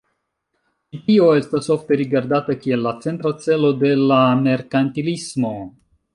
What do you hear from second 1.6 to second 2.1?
ofte